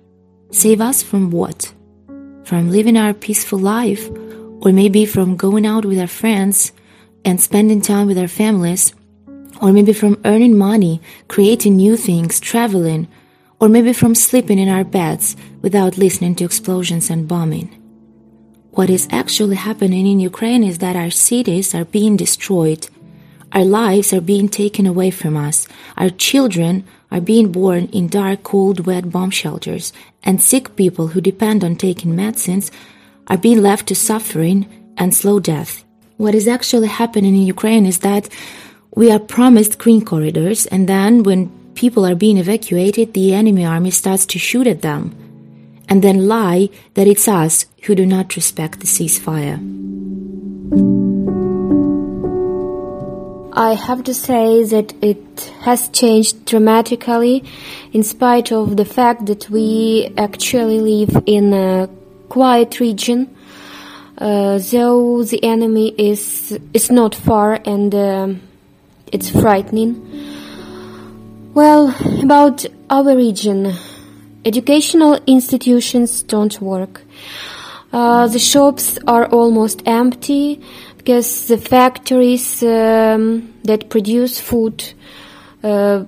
Save 0.51 0.79
us 0.79 1.03
from 1.03 1.31
what? 1.31 1.73
From 2.45 2.71
living 2.71 2.95
our 2.95 3.13
peaceful 3.13 3.59
life, 3.59 4.09
or 4.61 4.71
maybe 4.71 5.05
from 5.05 5.35
going 5.35 5.65
out 5.65 5.83
with 5.83 5.99
our 5.99 6.07
friends 6.07 6.71
and 7.25 7.41
spending 7.41 7.81
time 7.81 8.07
with 8.07 8.17
our 8.17 8.29
families, 8.29 8.93
or 9.61 9.71
maybe 9.71 9.93
from 9.93 10.21
earning 10.25 10.57
money, 10.57 11.01
creating 11.27 11.77
new 11.77 11.97
things, 11.97 12.39
traveling, 12.39 13.07
or 13.59 13.69
maybe 13.69 13.93
from 13.93 14.15
sleeping 14.15 14.59
in 14.59 14.69
our 14.69 14.83
beds 14.83 15.35
without 15.61 15.97
listening 15.97 16.35
to 16.35 16.45
explosions 16.45 17.09
and 17.09 17.27
bombing. 17.27 17.69
What 18.71 18.89
is 18.89 19.07
actually 19.11 19.55
happening 19.55 20.05
in 20.05 20.19
Ukraine 20.19 20.63
is 20.63 20.77
that 20.79 20.95
our 20.95 21.09
cities 21.09 21.73
are 21.73 21.85
being 21.85 22.15
destroyed 22.15 22.87
our 23.53 23.63
lives 23.63 24.11
are 24.13 24.21
being 24.21 24.49
taken 24.49 24.85
away 24.85 25.09
from 25.09 25.37
us. 25.37 25.67
Our 25.97 26.09
children 26.09 26.83
are 27.11 27.21
being 27.21 27.51
born 27.51 27.85
in 27.87 28.09
dark, 28.09 28.43
cold, 28.43 28.85
wet 28.85 29.09
bomb 29.09 29.31
shelters, 29.31 29.93
and 30.23 30.41
sick 30.41 30.75
people 30.75 31.07
who 31.07 31.21
depend 31.21 31.63
on 31.63 31.75
taking 31.75 32.15
medicines 32.15 32.71
are 33.27 33.37
being 33.37 33.61
left 33.61 33.87
to 33.87 33.95
suffering 33.95 34.93
and 34.97 35.15
slow 35.15 35.39
death. 35.39 35.85
What 36.17 36.35
is 36.35 36.47
actually 36.47 36.87
happening 36.87 37.35
in 37.35 37.43
Ukraine 37.43 37.85
is 37.85 37.99
that 37.99 38.27
we 38.97 39.11
are 39.11 39.19
promised 39.19 39.77
green 39.77 40.03
corridors, 40.03 40.65
and 40.65 40.89
then 40.89 41.21
when 41.21 41.49
people 41.75 42.03
are 42.03 42.15
being 42.15 42.39
evacuated, 42.39 43.13
the 43.13 43.31
enemy 43.31 43.63
army 43.63 43.91
starts 43.91 44.25
to 44.25 44.39
shoot 44.39 44.65
at 44.65 44.81
them, 44.81 45.13
and 45.87 46.03
then 46.03 46.27
lie 46.27 46.67
that 46.95 47.05
it's 47.05 47.27
us 47.27 47.67
who 47.83 47.93
do 47.93 48.07
not 48.07 48.35
respect 48.35 48.79
the 48.79 48.87
ceasefire. 48.87 49.57
I 53.53 53.75
have 53.75 54.03
to 54.05 54.15
say 54.15 54.63
that 54.63 54.95
it 55.03 55.53
has 55.61 55.89
changed 55.89 56.45
dramatically 56.45 57.43
in 57.93 58.01
spite 58.01 58.51
of 58.51 58.77
the 58.77 58.85
fact 58.85 59.27
that 59.27 59.47
we 59.51 60.11
actually 60.17 60.79
live 60.79 61.21
in 61.27 61.53
a 61.53 61.87
quiet 62.29 62.79
region. 62.79 63.29
Uh, 64.17 64.57
though 64.71 65.23
the 65.23 65.43
enemy 65.43 65.89
is 65.89 66.57
is 66.73 66.89
not 66.89 67.13
far 67.13 67.59
and 67.63 67.93
uh, 67.93 68.33
it's 69.11 69.29
frightening. 69.29 69.93
Well, 71.53 71.95
about 72.23 72.65
our 72.89 73.15
region, 73.15 73.73
educational 74.45 75.19
institutions 75.25 76.23
don't 76.23 76.59
work. 76.61 77.01
Uh, 77.91 78.27
the 78.27 78.39
shops 78.39 78.99
are 79.07 79.25
almost 79.27 79.81
empty 79.85 80.61
because 80.97 81.47
the 81.47 81.57
factories 81.57 82.61
um, 82.61 83.53
that 83.63 83.89
produce 83.89 84.39
food, 84.39 84.93
uh, 85.63 86.03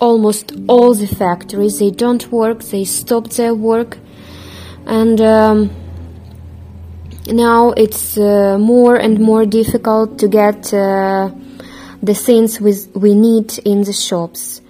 almost 0.00 0.52
all 0.68 0.94
the 0.94 1.06
factories, 1.06 1.78
they 1.78 1.90
don't 1.90 2.32
work, 2.32 2.62
they 2.64 2.84
stopped 2.84 3.36
their 3.36 3.54
work, 3.54 3.98
and 4.86 5.20
um, 5.20 5.70
now 7.26 7.72
it's 7.72 8.16
uh, 8.16 8.56
more 8.58 8.96
and 8.96 9.20
more 9.20 9.44
difficult 9.44 10.18
to 10.18 10.28
get 10.28 10.72
uh, 10.72 11.30
the 12.02 12.14
things 12.14 12.60
we, 12.60 13.14
need 13.14 13.58
in 13.64 13.82
the 13.82 13.92
shops. 13.92 14.60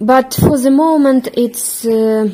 But 0.00 0.34
for 0.34 0.58
the 0.58 0.70
moment, 0.70 1.28
it's 1.34 1.84
uh, 1.84 2.28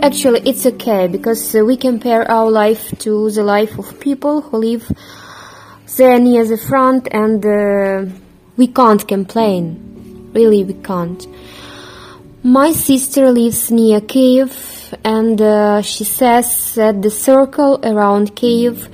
Actually, 0.00 0.40
it's 0.48 0.64
okay 0.64 1.08
because 1.08 1.56
uh, 1.56 1.64
we 1.64 1.76
compare 1.76 2.30
our 2.30 2.48
life 2.48 2.96
to 2.98 3.30
the 3.32 3.42
life 3.42 3.76
of 3.80 3.98
people 3.98 4.42
who 4.42 4.58
live 4.58 4.92
there 5.96 6.20
near 6.20 6.44
the 6.44 6.56
front 6.56 7.08
and 7.10 7.44
uh, 7.44 8.04
we 8.56 8.68
can't 8.68 9.08
complain. 9.08 10.30
Really, 10.32 10.62
we 10.62 10.74
can't. 10.74 11.26
My 12.44 12.70
sister 12.70 13.32
lives 13.32 13.72
near 13.72 14.00
Kiev 14.00 14.94
and 15.02 15.42
uh, 15.42 15.82
she 15.82 16.04
says 16.04 16.76
that 16.76 17.02
the 17.02 17.10
circle 17.10 17.80
around 17.82 18.36
Kiev 18.36 18.88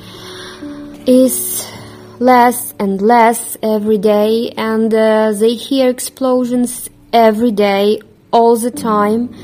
is 1.06 1.70
less 2.18 2.74
and 2.78 3.00
less 3.02 3.56
every 3.62 3.98
day 3.98 4.52
and 4.56 4.92
uh, 4.94 5.32
they 5.32 5.54
hear 5.54 5.90
explosions 5.90 6.88
every 7.12 7.50
day, 7.50 8.00
all 8.32 8.56
the 8.56 8.70
time 8.70 9.34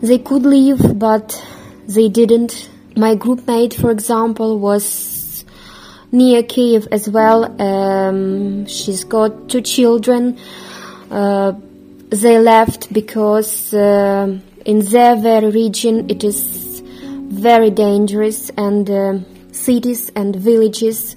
they 0.00 0.18
could 0.18 0.44
leave, 0.44 0.98
but 0.98 1.44
they 1.86 2.08
didn't. 2.08 2.70
My 2.96 3.16
groupmate, 3.16 3.74
for 3.74 3.90
example, 3.90 4.58
was 4.58 5.44
near 6.12 6.42
Kiev 6.42 6.86
as 6.90 7.08
well. 7.08 7.60
Um, 7.60 8.66
she's 8.66 9.04
got 9.04 9.48
two 9.48 9.60
children. 9.60 10.38
Uh, 11.10 11.52
they 12.10 12.38
left 12.38 12.92
because 12.92 13.74
uh, 13.74 14.38
in 14.64 14.78
their 14.80 15.16
very 15.16 15.50
region 15.50 16.08
it 16.08 16.24
is 16.24 16.80
very 16.80 17.70
dangerous 17.70 18.50
and 18.56 18.88
uh, 18.90 19.18
cities 19.52 20.10
and 20.14 20.34
villages 20.34 21.16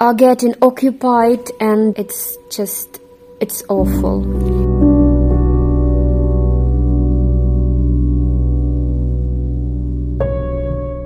are 0.00 0.14
getting 0.14 0.54
occupied 0.62 1.50
and 1.60 1.96
it's 1.98 2.38
just 2.50 3.00
it's 3.40 3.62
awful. 3.68 4.20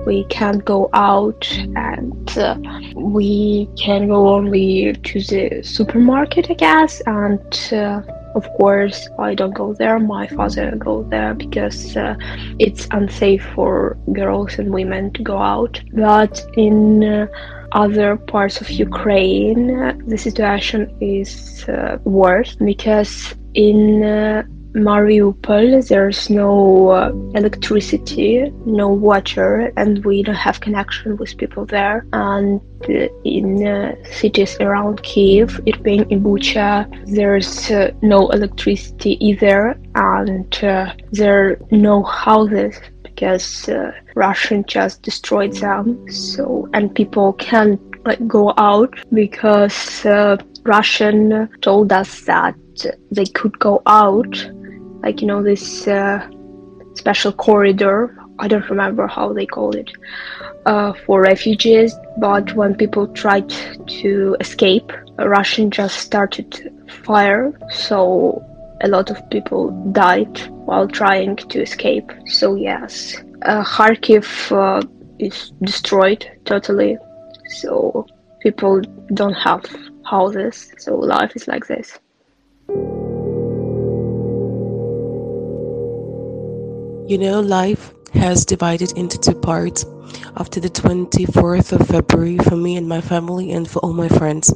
we 0.06 0.24
can't 0.24 0.64
go 0.66 0.90
out 0.92 1.50
and 1.76 2.38
uh, 2.38 2.56
we 2.94 3.66
can 3.78 4.06
go 4.06 4.28
only 4.28 4.92
to 4.92 5.18
the 5.20 5.62
supermarket 5.62 6.50
i 6.50 6.54
guess. 6.54 7.00
And 7.06 7.72
uh, 7.72 8.02
of 8.34 8.46
course 8.58 9.08
i 9.18 9.34
don't 9.34 9.54
go 9.54 9.72
there. 9.74 9.98
My 9.98 10.26
father 10.28 10.76
go 10.76 11.02
there 11.04 11.34
because 11.34 11.96
uh, 11.96 12.14
it's 12.58 12.86
unsafe 12.90 13.44
for 13.54 13.96
girls 14.12 14.58
and 14.58 14.72
women 14.72 15.12
to 15.14 15.22
go 15.22 15.38
out. 15.38 15.80
But 15.94 16.44
in 16.56 17.02
uh, 17.02 17.26
other 17.75 18.16
parts 18.16 18.61
of 18.61 18.71
ukraine 18.71 19.66
the 20.07 20.16
situation 20.16 20.97
is 21.00 21.64
uh, 21.69 21.99
worse 22.04 22.54
because 22.57 23.35
in 23.54 24.02
uh, 24.02 24.43
Mariupol, 24.75 25.87
there's 25.87 26.28
no 26.28 26.88
uh, 26.88 27.12
electricity, 27.35 28.50
no 28.66 28.88
water, 28.88 29.73
and 29.76 30.04
we 30.04 30.25
don't 30.25 30.35
have 30.35 30.61
connection 30.61 31.16
with 31.16 31.37
people 31.37 31.64
there. 31.64 32.04
And 32.12 32.61
in 33.25 33.64
uh, 33.64 33.95
cities 34.04 34.57
around 34.61 35.04
Kiev, 35.04 35.61
Irpin, 35.69 36.11
in 36.11 36.25
Bucha, 36.25 36.88
there's 37.07 37.71
uh, 37.71 37.93
no 38.02 38.28
electricity 38.31 39.16
either, 39.25 39.78
and 39.95 40.64
uh, 40.64 40.93
there 41.12 41.50
are 41.50 41.59
no 41.71 42.02
houses 42.02 42.81
because 43.14 43.68
uh, 43.68 43.92
Russian 44.14 44.64
just 44.66 45.02
destroyed 45.02 45.54
them. 45.54 46.11
So 46.11 46.68
and 46.73 46.94
people 46.94 47.33
can't 47.35 47.80
like 48.04 48.26
go 48.26 48.52
out 48.56 48.94
because 49.12 50.04
Russian 50.64 51.49
told 51.61 51.92
us 51.92 52.23
that 52.23 52.56
they 53.11 53.26
could 53.26 53.59
go 53.59 53.83
out 53.87 54.50
like 55.02 55.21
you 55.21 55.26
know 55.26 55.42
this 55.42 55.87
uh, 55.87 56.28
special 56.94 57.33
corridor. 57.33 58.16
I 58.38 58.49
don't 58.49 58.68
remember 58.68 59.06
how 59.06 59.33
they 59.33 59.47
call 59.47 59.76
it 59.76 59.90
uh, 60.66 60.92
for 61.06 61.21
refugees. 61.21 61.94
But 62.18 62.54
when 62.54 62.75
people 62.75 63.06
tried 63.09 63.49
to 64.00 64.37
escape, 64.40 64.90
Russian 65.18 65.71
just 65.71 65.99
started 65.99 66.73
fire. 67.04 67.52
So 67.71 68.42
a 68.85 68.88
lot 68.88 69.11
of 69.11 69.19
people 69.31 69.71
died 69.93 70.38
while 70.67 70.87
trying 70.87 71.37
to 71.37 71.62
escape. 71.62 72.12
So 72.26 72.55
yes, 72.55 73.17
uh, 73.43 73.64
Kharkiv 73.64 74.26
uh, 74.53 74.87
is 75.19 75.53
destroyed 75.62 76.31
totally. 76.45 76.99
So 77.49 78.07
people 78.41 78.83
don't 79.14 79.33
have 79.35 79.64
houses. 80.05 80.71
So 80.76 80.97
life 80.97 81.33
is 81.35 81.49
like 81.49 81.67
this. 81.67 81.99
You 87.09 87.19
know, 87.19 87.41
life 87.41 87.93
has 88.12 88.45
divided 88.45 88.97
into 88.99 89.19
two 89.19 89.35
parts 89.35 89.85
after 90.37 90.61
the 90.61 90.70
24th 90.70 91.73
of 91.73 91.87
February 91.87 92.38
for 92.38 92.56
me 92.56 92.76
and 92.76 92.88
my 92.88 93.00
family 93.00 93.52
and 93.52 93.68
for 93.68 93.78
all 93.80 93.92
my 93.92 94.08
friends. 94.08 94.52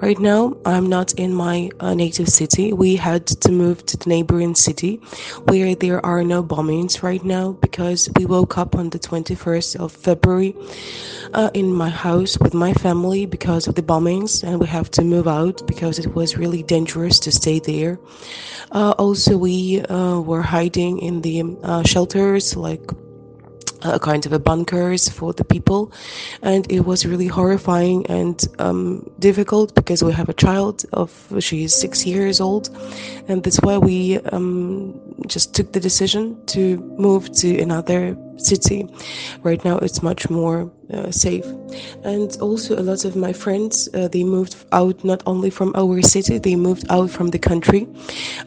Right 0.00 0.18
now, 0.18 0.56
I'm 0.64 0.88
not 0.88 1.12
in 1.14 1.34
my 1.34 1.70
uh, 1.80 1.94
native 1.94 2.28
city. 2.28 2.72
We 2.72 2.96
had 2.96 3.26
to 3.26 3.52
move 3.52 3.84
to 3.86 3.96
the 3.96 4.08
neighboring 4.08 4.54
city 4.54 4.96
where 5.44 5.74
there 5.74 6.04
are 6.04 6.22
no 6.22 6.42
bombings 6.42 7.02
right 7.02 7.24
now 7.24 7.52
because 7.52 8.08
we 8.16 8.26
woke 8.26 8.58
up 8.58 8.74
on 8.74 8.90
the 8.90 8.98
21st 8.98 9.76
of 9.80 9.92
February 9.92 10.54
uh, 11.34 11.50
in 11.54 11.72
my 11.72 11.88
house 11.88 12.38
with 12.38 12.54
my 12.54 12.72
family 12.74 13.26
because 13.26 13.66
of 13.66 13.74
the 13.74 13.82
bombings 13.82 14.42
and 14.42 14.60
we 14.60 14.66
have 14.66 14.90
to 14.92 15.02
move 15.02 15.28
out 15.28 15.66
because 15.66 15.98
it 15.98 16.14
was 16.14 16.36
really 16.36 16.62
dangerous 16.62 17.18
to 17.20 17.32
stay 17.32 17.58
there. 17.58 17.98
Uh, 18.72 18.92
also, 18.98 19.36
we 19.36 19.82
uh, 19.82 20.18
were 20.20 20.42
hiding 20.42 20.98
in 20.98 21.20
the 21.22 21.42
uh, 21.62 21.82
shelters 21.82 22.56
like 22.56 22.90
a 23.84 23.98
kind 23.98 24.26
of 24.26 24.32
a 24.32 24.38
bunkers 24.38 25.08
for 25.08 25.32
the 25.32 25.44
people. 25.44 25.92
And 26.42 26.70
it 26.70 26.80
was 26.80 27.06
really 27.06 27.26
horrifying 27.26 28.06
and 28.06 28.42
um, 28.58 29.10
difficult 29.18 29.74
because 29.74 30.02
we 30.02 30.12
have 30.12 30.28
a 30.28 30.34
child 30.34 30.84
of 30.92 31.10
she's 31.40 31.74
six 31.74 32.06
years 32.06 32.40
old. 32.40 32.68
And 33.28 33.42
that's 33.42 33.60
why 33.60 33.78
we 33.78 34.18
um, 34.32 35.00
just 35.26 35.54
took 35.54 35.72
the 35.72 35.80
decision 35.80 36.44
to 36.46 36.78
move 36.98 37.32
to 37.36 37.58
another 37.60 38.16
city. 38.36 38.88
Right 39.42 39.64
now 39.64 39.78
it's 39.78 40.02
much 40.02 40.30
more 40.30 40.70
uh, 40.92 41.10
safe. 41.10 41.44
And 42.04 42.36
also 42.40 42.78
a 42.78 42.82
lot 42.82 43.04
of 43.04 43.16
my 43.16 43.32
friends 43.32 43.88
uh, 43.94 44.08
they 44.08 44.24
moved 44.24 44.56
out 44.72 45.04
not 45.04 45.22
only 45.26 45.50
from 45.50 45.72
our 45.74 46.02
city 46.02 46.38
they 46.38 46.56
moved 46.56 46.86
out 46.90 47.10
from 47.10 47.28
the 47.28 47.38
country. 47.38 47.88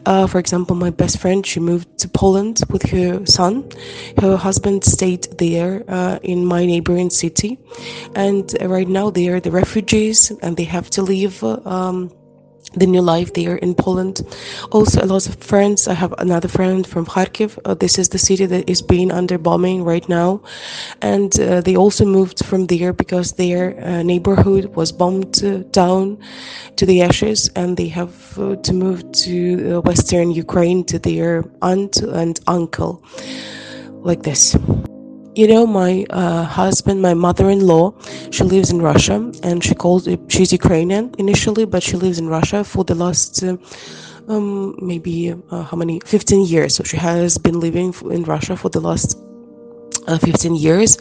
Uh, 0.04 0.26
for 0.26 0.38
example 0.38 0.76
my 0.76 0.90
best 0.90 1.18
friend 1.18 1.44
she 1.46 1.60
moved 1.60 1.98
to 1.98 2.08
poland 2.08 2.60
with 2.70 2.82
her 2.90 3.24
son. 3.26 3.68
Her 4.20 4.36
husband 4.36 4.84
stayed 4.84 5.24
there 5.38 5.84
uh, 5.88 6.18
in 6.22 6.44
my 6.44 6.64
neighboring 6.66 7.10
city. 7.10 7.58
And 8.14 8.54
right 8.62 8.88
now 8.88 9.10
they 9.10 9.28
are 9.28 9.40
the 9.40 9.50
refugees 9.50 10.30
and 10.42 10.56
they 10.56 10.64
have 10.64 10.90
to 10.90 11.02
leave 11.02 11.42
um, 11.44 12.10
the 12.74 12.86
new 12.86 13.00
life 13.00 13.32
there 13.32 13.56
in 13.56 13.74
Poland. 13.74 14.22
Also, 14.70 15.02
a 15.02 15.06
lot 15.06 15.26
of 15.26 15.36
friends. 15.36 15.88
I 15.88 15.94
have 15.94 16.14
another 16.18 16.48
friend 16.48 16.86
from 16.86 17.06
Kharkiv. 17.06 17.58
Uh, 17.64 17.74
this 17.74 17.98
is 17.98 18.08
the 18.08 18.18
city 18.18 18.46
that 18.46 18.68
is 18.68 18.82
being 18.82 19.10
under 19.10 19.38
bombing 19.38 19.84
right 19.84 20.06
now, 20.08 20.40
and 21.02 21.38
uh, 21.40 21.60
they 21.60 21.76
also 21.76 22.04
moved 22.04 22.44
from 22.44 22.66
there 22.66 22.92
because 22.92 23.32
their 23.32 23.78
uh, 23.80 24.02
neighborhood 24.02 24.74
was 24.76 24.92
bombed 24.92 25.42
uh, 25.44 25.58
down 25.70 26.18
to 26.76 26.86
the 26.86 27.02
ashes, 27.02 27.50
and 27.56 27.76
they 27.76 27.88
have 27.88 28.38
uh, 28.38 28.56
to 28.56 28.72
move 28.72 29.10
to 29.12 29.76
uh, 29.76 29.80
western 29.80 30.30
Ukraine 30.30 30.84
to 30.84 30.98
their 30.98 31.44
aunt 31.62 31.96
and 31.98 32.40
uncle, 32.46 33.02
like 34.02 34.22
this 34.22 34.56
you 35.36 35.46
know 35.46 35.66
my 35.66 36.04
uh, 36.10 36.44
husband 36.44 37.02
my 37.02 37.12
mother-in-law 37.12 37.92
she 38.30 38.42
lives 38.42 38.70
in 38.70 38.80
russia 38.80 39.16
and 39.42 39.62
she 39.62 39.74
calls 39.74 40.06
it 40.06 40.18
she's 40.28 40.50
ukrainian 40.50 41.14
initially 41.18 41.66
but 41.66 41.82
she 41.82 41.96
lives 41.96 42.18
in 42.18 42.26
russia 42.26 42.64
for 42.64 42.84
the 42.84 42.94
last 42.94 43.42
uh, 43.44 43.56
um, 44.28 44.74
maybe 44.80 45.34
uh, 45.50 45.62
how 45.62 45.76
many 45.76 46.00
15 46.06 46.46
years 46.46 46.74
so 46.74 46.82
she 46.84 46.96
has 46.96 47.36
been 47.36 47.60
living 47.60 47.92
in 48.10 48.22
russia 48.24 48.56
for 48.56 48.70
the 48.70 48.80
last 48.80 49.18
uh, 50.06 50.18
15 50.18 50.54
years. 50.54 50.98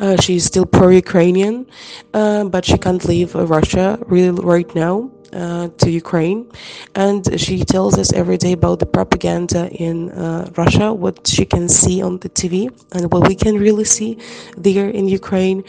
Uh, 0.00 0.16
she's 0.20 0.44
still 0.44 0.66
pro-Ukrainian, 0.66 1.66
uh, 2.14 2.44
but 2.44 2.64
she 2.64 2.76
can't 2.76 3.04
leave 3.04 3.34
Russia 3.34 3.98
really 4.08 4.30
right 4.30 4.72
now 4.74 5.10
uh, 5.32 5.68
to 5.78 5.90
Ukraine, 5.90 6.50
and 6.94 7.38
she 7.38 7.64
tells 7.64 7.98
us 7.98 8.12
every 8.12 8.38
day 8.38 8.52
about 8.52 8.78
the 8.78 8.86
propaganda 8.86 9.68
in 9.70 10.10
uh, 10.12 10.50
Russia, 10.56 10.92
what 10.92 11.26
she 11.26 11.44
can 11.44 11.68
see 11.68 12.00
on 12.02 12.18
the 12.18 12.30
TV, 12.30 12.70
and 12.92 13.12
what 13.12 13.28
we 13.28 13.34
can 13.34 13.58
really 13.58 13.84
see 13.84 14.16
there 14.56 14.88
in 14.88 15.06
Ukraine. 15.06 15.64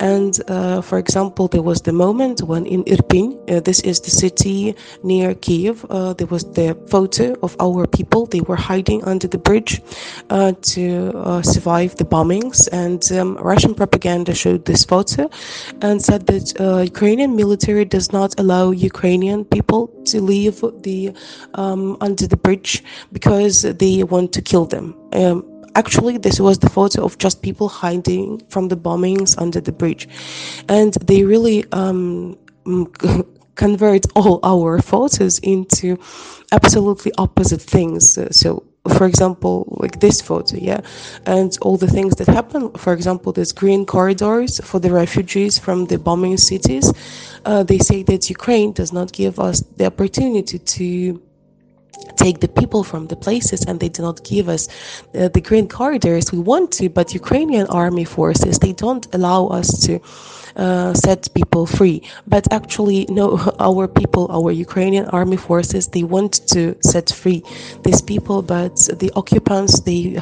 And 0.00 0.34
uh, 0.48 0.80
for 0.80 0.98
example, 0.98 1.46
there 1.48 1.62
was 1.62 1.82
the 1.82 1.92
moment 1.92 2.42
when 2.42 2.66
in 2.66 2.82
Irpin, 2.84 3.26
uh, 3.50 3.60
this 3.60 3.80
is 3.80 4.00
the 4.00 4.10
city 4.10 4.74
near 5.04 5.34
Kiev, 5.34 5.86
uh, 5.90 6.14
there 6.14 6.26
was 6.26 6.44
the 6.44 6.76
photo 6.88 7.36
of 7.42 7.56
our 7.60 7.86
people. 7.86 8.26
They 8.26 8.40
were 8.40 8.56
hiding 8.56 9.04
under 9.04 9.28
the 9.28 9.38
bridge 9.38 9.80
uh, 10.30 10.52
to 10.74 11.42
survive 11.42 11.94
the 11.96 12.04
bombings, 12.04 12.68
and 12.72 13.00
um, 13.12 13.36
Russian 13.36 13.74
propaganda 13.74 14.34
showed 14.34 14.64
this 14.64 14.84
photo 14.84 15.30
and 15.82 16.02
said 16.02 16.26
that 16.26 16.46
Ukrainian 16.84 17.36
military 17.36 17.84
does 17.84 18.12
not 18.12 18.38
allow 18.40 18.70
Ukraine 18.70 19.03
Ukrainian 19.04 19.44
people 19.44 19.82
to 20.10 20.16
leave 20.22 20.64
the 20.86 21.12
um, 21.62 21.98
under 22.00 22.26
the 22.26 22.38
bridge 22.38 22.82
because 23.12 23.56
they 23.82 24.02
want 24.02 24.32
to 24.32 24.40
kill 24.40 24.64
them. 24.64 24.86
Um, 25.12 25.36
actually, 25.74 26.16
this 26.16 26.40
was 26.40 26.56
the 26.58 26.70
photo 26.70 27.04
of 27.04 27.18
just 27.18 27.42
people 27.42 27.68
hiding 27.68 28.40
from 28.48 28.68
the 28.68 28.76
bombings 28.76 29.30
under 29.36 29.60
the 29.60 29.72
bridge, 29.72 30.08
and 30.70 30.94
they 31.08 31.22
really 31.22 31.58
um, 31.72 32.38
convert 33.56 34.04
all 34.16 34.40
our 34.42 34.80
photos 34.80 35.38
into 35.40 35.98
absolutely 36.50 37.12
opposite 37.18 37.60
things. 37.60 38.18
So 38.40 38.64
for 38.90 39.06
example, 39.06 39.66
like 39.80 40.00
this 40.00 40.20
photo, 40.20 40.56
yeah, 40.56 40.80
and 41.26 41.56
all 41.62 41.76
the 41.76 41.86
things 41.86 42.14
that 42.16 42.28
happen. 42.28 42.70
For 42.72 42.92
example, 42.92 43.32
there's 43.32 43.52
green 43.52 43.86
corridors 43.86 44.60
for 44.60 44.78
the 44.78 44.90
refugees 44.90 45.58
from 45.58 45.86
the 45.86 45.98
bombing 45.98 46.36
cities. 46.36 46.92
Uh, 47.46 47.62
they 47.62 47.78
say 47.78 48.02
that 48.02 48.28
Ukraine 48.28 48.72
does 48.72 48.92
not 48.92 49.12
give 49.12 49.40
us 49.40 49.60
the 49.78 49.86
opportunity 49.86 50.58
to 50.58 51.22
take 52.16 52.40
the 52.40 52.48
people 52.48 52.84
from 52.84 53.06
the 53.06 53.16
places 53.16 53.64
and 53.64 53.80
they 53.80 53.88
do 53.88 54.02
not 54.02 54.22
give 54.24 54.48
us 54.48 54.68
uh, 55.14 55.28
the 55.28 55.40
green 55.40 55.68
corridors 55.68 56.32
we 56.32 56.38
want 56.38 56.70
to 56.72 56.88
but 56.88 57.14
ukrainian 57.14 57.66
army 57.68 58.04
forces 58.04 58.58
they 58.58 58.72
don't 58.72 59.06
allow 59.14 59.46
us 59.46 59.68
to 59.86 60.00
uh, 60.56 60.94
set 60.94 61.28
people 61.34 61.66
free. 61.66 62.02
But 62.26 62.52
actually, 62.52 63.06
no, 63.08 63.38
our 63.58 63.88
people, 63.88 64.28
our 64.30 64.50
Ukrainian 64.52 65.06
army 65.06 65.36
forces, 65.36 65.88
they 65.88 66.04
want 66.04 66.46
to 66.48 66.76
set 66.82 67.10
free 67.10 67.42
these 67.82 68.00
people, 68.00 68.42
but 68.42 68.76
the 68.98 69.10
occupants, 69.16 69.80
they 69.80 70.16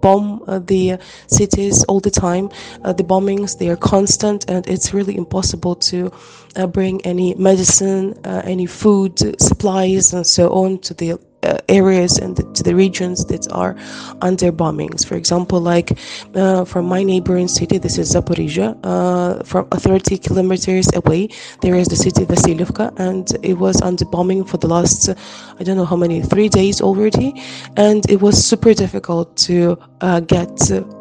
bomb 0.00 0.42
uh, 0.46 0.58
the 0.60 0.98
cities 1.26 1.84
all 1.84 2.00
the 2.00 2.10
time. 2.10 2.50
Uh, 2.84 2.92
the 2.92 3.04
bombings, 3.04 3.58
they 3.58 3.68
are 3.68 3.76
constant, 3.76 4.48
and 4.48 4.66
it's 4.68 4.94
really 4.94 5.16
impossible 5.16 5.74
to 5.76 6.12
uh, 6.56 6.66
bring 6.66 7.00
any 7.04 7.34
medicine, 7.34 8.14
any 8.24 8.66
food 8.66 9.18
supplies, 9.40 10.12
and 10.12 10.26
so 10.26 10.50
on 10.50 10.78
to 10.78 10.94
the 10.94 11.18
uh, 11.42 11.58
areas 11.68 12.18
and 12.18 12.36
the, 12.36 12.44
to 12.54 12.62
the 12.62 12.74
regions 12.74 13.24
that 13.26 13.50
are 13.52 13.76
under 14.20 14.52
bombings. 14.52 15.06
For 15.06 15.16
example, 15.16 15.60
like 15.60 15.98
uh, 16.34 16.64
from 16.64 16.86
my 16.86 17.02
neighboring 17.02 17.48
city, 17.48 17.78
this 17.78 17.98
is 17.98 18.14
Zaporizhia, 18.14 18.78
uh, 18.84 19.42
from 19.44 19.68
30 19.68 20.18
kilometers 20.18 20.88
away, 20.94 21.28
there 21.60 21.74
is 21.74 21.88
the 21.88 21.96
city 21.96 22.24
Vasilivka, 22.24 22.92
and 22.98 23.36
it 23.42 23.54
was 23.58 23.80
under 23.82 24.04
bombing 24.04 24.44
for 24.44 24.56
the 24.56 24.68
last, 24.68 25.08
I 25.08 25.62
don't 25.64 25.76
know 25.76 25.84
how 25.84 25.96
many, 25.96 26.22
three 26.22 26.48
days 26.48 26.80
already, 26.80 27.42
and 27.76 28.08
it 28.10 28.20
was 28.20 28.44
super 28.44 28.74
difficult 28.74 29.36
to 29.48 29.78
uh, 30.00 30.20
get 30.20 30.56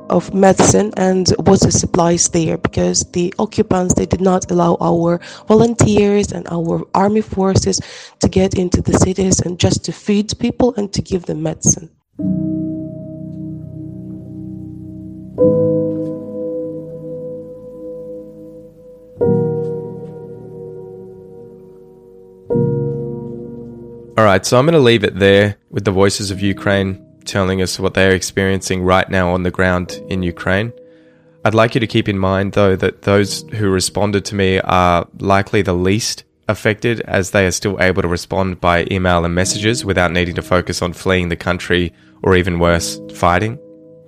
of 0.09 0.33
medicine 0.33 0.91
and 0.97 1.33
water 1.39 1.71
supplies 1.71 2.29
there 2.29 2.57
because 2.57 3.03
the 3.11 3.33
occupants 3.39 3.93
they 3.93 4.05
did 4.05 4.21
not 4.21 4.49
allow 4.51 4.77
our 4.81 5.19
volunteers 5.47 6.31
and 6.31 6.47
our 6.49 6.83
army 6.93 7.21
forces 7.21 7.79
to 8.19 8.27
get 8.27 8.55
into 8.55 8.81
the 8.81 8.93
cities 8.93 9.39
and 9.39 9.59
just 9.59 9.85
to 9.85 9.91
feed 9.91 10.37
people 10.39 10.73
and 10.75 10.91
to 10.93 11.01
give 11.01 11.25
them 11.25 11.43
medicine. 11.43 11.89
All 24.17 24.25
right, 24.25 24.45
so 24.45 24.59
I'm 24.59 24.65
going 24.65 24.73
to 24.73 24.79
leave 24.79 25.03
it 25.03 25.17
there 25.17 25.57
with 25.69 25.83
the 25.83 25.91
voices 25.91 26.31
of 26.31 26.41
Ukraine 26.41 27.10
telling 27.25 27.61
us 27.61 27.79
what 27.79 27.93
they're 27.93 28.15
experiencing 28.15 28.83
right 28.83 29.09
now 29.09 29.33
on 29.33 29.43
the 29.43 29.51
ground 29.51 30.01
in 30.09 30.23
Ukraine. 30.23 30.73
I'd 31.43 31.55
like 31.55 31.73
you 31.73 31.79
to 31.79 31.87
keep 31.87 32.07
in 32.07 32.19
mind, 32.19 32.53
though, 32.53 32.75
that 32.75 33.01
those 33.01 33.43
who 33.53 33.69
responded 33.69 34.25
to 34.25 34.35
me 34.35 34.59
are 34.59 35.07
likely 35.19 35.61
the 35.61 35.73
least 35.73 36.23
affected 36.47 36.99
as 37.01 37.31
they 37.31 37.47
are 37.47 37.51
still 37.51 37.81
able 37.81 38.01
to 38.01 38.07
respond 38.07 38.61
by 38.61 38.85
email 38.91 39.25
and 39.25 39.33
messages 39.33 39.83
without 39.83 40.11
needing 40.11 40.35
to 40.35 40.41
focus 40.41 40.81
on 40.81 40.93
fleeing 40.93 41.29
the 41.29 41.35
country 41.35 41.93
or 42.21 42.35
even 42.35 42.59
worse, 42.59 42.99
fighting. 43.13 43.57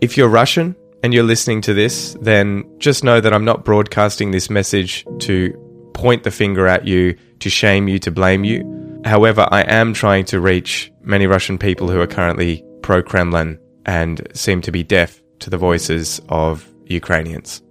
If 0.02 0.18
you're 0.18 0.30
Russian 0.30 0.76
and 1.02 1.14
you're 1.14 1.24
listening 1.24 1.62
to 1.62 1.74
this, 1.74 2.16
then 2.22 2.64
just 2.78 3.04
know 3.04 3.20
that 3.20 3.34
I'm 3.34 3.46
not 3.46 3.66
broadcasting 3.66 4.32
this 4.32 4.50
message 4.50 5.06
to 5.20 5.54
point 5.94 6.24
the 6.24 6.32
finger 6.32 6.68
at 6.68 6.86
you, 6.86 7.16
to 7.40 7.50
shame 7.50 7.88
you, 7.88 7.98
to 8.00 8.12
blame 8.12 8.44
you. 8.44 9.02
However, 9.06 9.48
I 9.52 9.62
am 9.62 9.94
trying 9.94 10.26
to 10.26 10.40
reach 10.40 10.92
many 11.02 11.28
Russian 11.28 11.58
people 11.58 11.90
who 11.90 12.00
are 12.00 12.08
currently 12.08 12.64
pro 12.84 13.02
Kremlin 13.02 13.58
and 13.86 14.28
seem 14.34 14.62
to 14.62 14.72
be 14.72 14.84
deaf 14.84 15.22
to 15.40 15.50
the 15.50 15.58
voices 15.58 16.22
of 16.30 16.70
Ukrainians. 16.86 17.64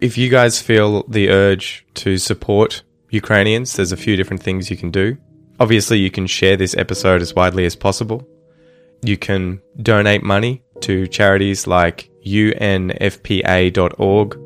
If 0.00 0.18
you 0.18 0.28
guys 0.28 0.60
feel 0.60 1.04
the 1.08 1.30
urge 1.30 1.86
to 1.94 2.18
support 2.18 2.82
Ukrainians, 3.10 3.74
there's 3.74 3.92
a 3.92 3.96
few 3.96 4.16
different 4.16 4.42
things 4.42 4.70
you 4.70 4.76
can 4.76 4.90
do. 4.90 5.16
Obviously, 5.58 5.98
you 5.98 6.10
can 6.10 6.26
share 6.26 6.56
this 6.56 6.76
episode 6.76 7.22
as 7.22 7.34
widely 7.34 7.64
as 7.64 7.74
possible. 7.74 8.28
You 9.02 9.16
can 9.16 9.60
donate 9.82 10.22
money 10.22 10.62
to 10.82 11.08
charities 11.08 11.66
like 11.66 12.10
unfpa.org, 12.24 14.38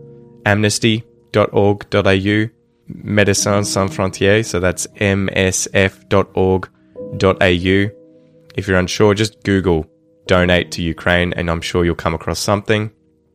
amnesty.org.au, 0.47 2.49
Médecins 2.89 3.67
Sans 3.67 3.97
Frontières, 3.97 4.45
so 4.45 4.61
that's 4.61 4.87
msf.org.au. 4.99 6.69
If 8.55 8.69
you're 8.69 8.79
unsure, 8.79 9.15
just 9.15 9.43
Google 9.45 9.87
donate 10.27 10.71
to 10.73 10.83
Ukraine 10.83 11.33
and 11.35 11.51
I'm 11.51 11.61
sure 11.61 11.85
you'll 11.85 11.95
come 11.95 12.15
across 12.15 12.39
something. 12.39 12.91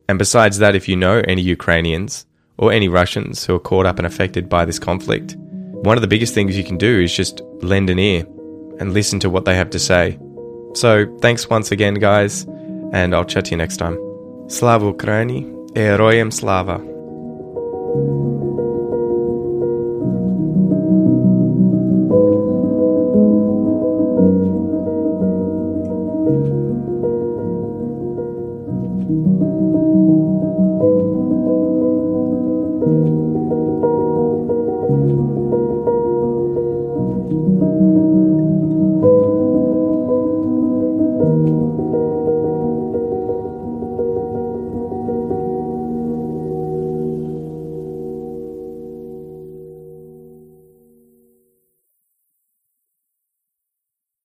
And 0.08 0.18
besides 0.18 0.58
that, 0.58 0.74
if 0.74 0.88
you 0.88 0.96
know 0.96 1.22
any 1.26 1.42
Ukrainians 1.42 2.26
or 2.56 2.72
any 2.72 2.88
Russians 2.88 3.44
who 3.44 3.54
are 3.54 3.60
caught 3.60 3.86
up 3.86 3.98
and 3.98 4.06
affected 4.06 4.48
by 4.48 4.64
this 4.64 4.78
conflict, 4.78 5.36
one 5.36 5.96
of 5.96 6.02
the 6.02 6.08
biggest 6.08 6.34
things 6.34 6.56
you 6.56 6.64
can 6.64 6.78
do 6.78 7.00
is 7.00 7.14
just 7.14 7.40
lend 7.62 7.90
an 7.90 7.98
ear 7.98 8.24
and 8.80 8.94
listen 8.94 9.20
to 9.20 9.30
what 9.30 9.44
they 9.44 9.54
have 9.54 9.70
to 9.70 9.78
say. 9.78 10.18
So, 10.74 11.06
thanks 11.20 11.48
once 11.48 11.72
again, 11.72 11.94
guys, 11.94 12.44
and 12.92 13.14
I'll 13.14 13.24
chat 13.24 13.46
to 13.46 13.50
you 13.52 13.56
next 13.56 13.78
time. 13.78 13.96
Slava 14.48 14.92
Ukraini, 14.92 15.72
Heroyam 15.74 16.32
Slava. 16.32 16.97